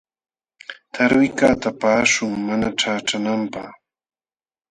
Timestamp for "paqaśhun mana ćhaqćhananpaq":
1.79-3.69